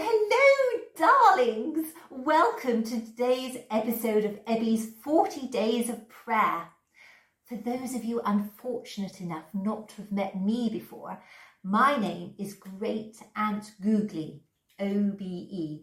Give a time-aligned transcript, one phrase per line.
[0.00, 1.88] Hello, darlings.
[2.08, 6.68] Welcome to today's episode of Ebby's 40 Days of Prayer.
[7.46, 11.20] For those of you unfortunate enough not to have met me before,
[11.64, 14.44] my name is Great Aunt Googly,
[14.78, 15.80] OBE.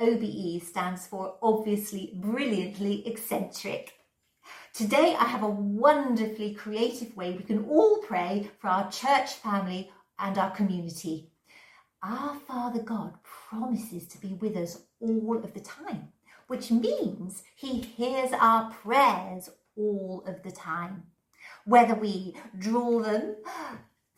[0.00, 3.92] OBE stands for obviously brilliantly eccentric.
[4.72, 9.92] Today I have a wonderfully creative way we can all pray for our church family
[10.18, 11.31] and our community.
[12.04, 16.08] Our Father God promises to be with us all of the time,
[16.48, 21.04] which means He hears our prayers all of the time.
[21.64, 23.36] Whether we draw them,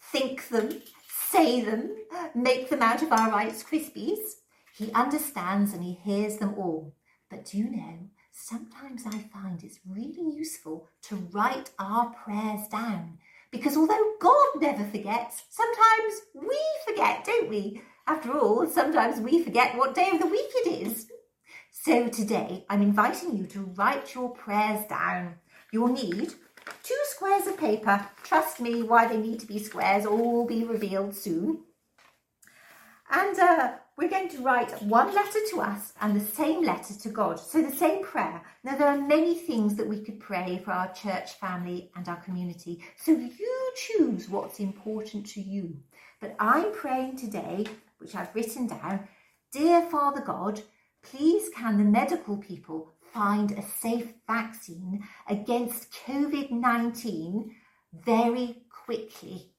[0.00, 0.80] think them,
[1.28, 1.94] say them,
[2.34, 4.36] make them out of our Rice Krispies,
[4.74, 6.94] He understands and He hears them all.
[7.28, 7.98] But do you know,
[8.32, 13.18] sometimes I find it's really useful to write our prayers down
[13.54, 16.58] because although God never forgets, sometimes we
[16.94, 17.82] forget, don't we?
[18.06, 21.06] After all, sometimes we forget what day of the week it is.
[21.70, 25.34] So today, I'm inviting you to write your prayers down.
[25.72, 26.34] You'll need
[26.82, 28.06] two squares of paper.
[28.22, 31.64] Trust me, why they need to be squares all be revealed soon.
[33.10, 37.08] And uh, we're going to write one letter to us and the same letter to
[37.08, 37.38] God.
[37.38, 38.42] So the same prayer.
[38.62, 42.20] Now, there are many things that we could pray for our church family and our
[42.22, 42.82] community.
[42.96, 45.76] So you choose what's important to you.
[46.24, 47.66] But I'm praying today,
[47.98, 49.06] which I've written down
[49.52, 50.62] Dear Father God,
[51.02, 57.54] please can the medical people find a safe vaccine against COVID 19
[57.92, 59.50] very quickly?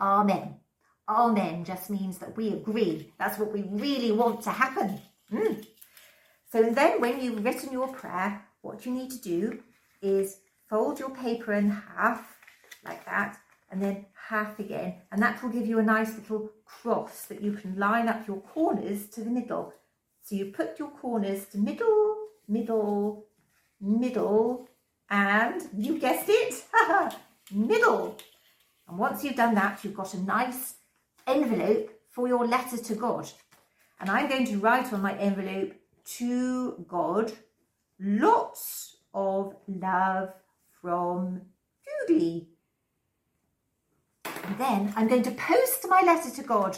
[0.00, 0.60] Amen.
[1.06, 3.12] Amen just means that we agree.
[3.18, 5.02] That's what we really want to happen.
[5.30, 5.66] Mm.
[6.50, 9.62] So then, when you've written your prayer, what you need to do
[10.00, 10.38] is
[10.70, 12.38] fold your paper in half
[12.86, 13.38] like that,
[13.70, 17.52] and then half again, and that will give you a nice little cross that you
[17.52, 19.72] can line up your corners to the middle.
[20.22, 22.16] So you put your corners to middle,
[22.48, 23.26] middle,
[23.80, 24.68] middle,
[25.08, 26.64] and you guessed it,
[27.52, 28.16] middle.
[28.88, 30.74] And once you've done that, you've got a nice
[31.26, 33.28] envelope for your letter to God.
[34.00, 35.74] And I'm going to write on my envelope
[36.16, 37.32] to God
[38.00, 40.32] lots of love
[40.80, 41.42] from
[42.08, 42.48] Judy.
[44.50, 46.76] And then I'm going to post my letter to God.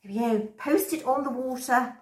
[0.00, 1.96] Here we go, post it on the water.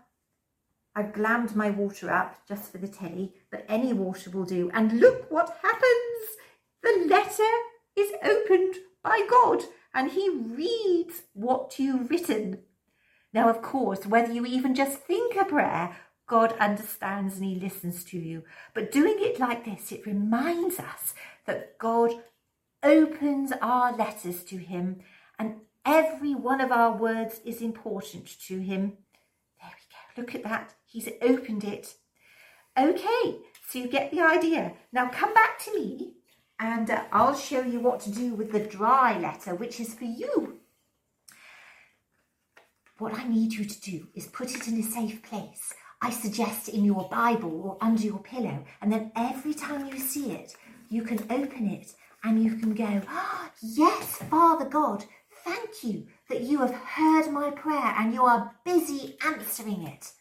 [0.94, 4.70] I've glammed my water up just for the telly, but any water will do.
[4.72, 6.36] And look what happens.
[6.84, 7.42] The letter
[7.96, 12.60] is opened by God and he reads what you've written.
[13.32, 15.96] Now, of course, whether you even just think a prayer,
[16.28, 18.44] God understands and he listens to you.
[18.72, 21.12] But doing it like this, it reminds us
[21.46, 22.12] that God
[22.82, 25.00] opens our letters to him
[25.38, 28.98] and every one of our words is important to him.
[29.60, 30.22] There we go.
[30.22, 30.74] Look at that.
[30.86, 31.94] He's opened it.
[32.78, 34.74] Okay, so you get the idea.
[34.92, 36.12] Now come back to me
[36.58, 40.04] and uh, I'll show you what to do with the dry letter, which is for
[40.04, 40.60] you.
[42.98, 45.72] What I need you to do is put it in a safe place.
[46.02, 50.32] I suggest in your Bible or under your pillow, and then every time you see
[50.32, 50.54] it,
[50.90, 55.04] you can open it and you can go, oh, Yes, Father God,
[55.44, 60.12] thank you that you have heard my prayer and you are busy answering it.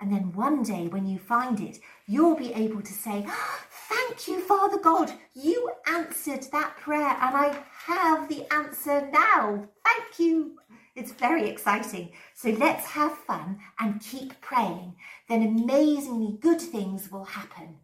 [0.00, 3.26] And then one day when you find it, you'll be able to say,
[3.88, 5.12] Thank you, Father God.
[5.34, 9.68] You answered that prayer and I have the answer now.
[9.84, 10.58] Thank you.
[10.94, 12.10] It's very exciting.
[12.34, 14.96] So let's have fun and keep praying.
[15.28, 17.76] Then amazingly good things will happen.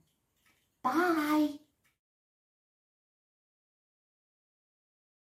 [0.83, 1.64] Bye.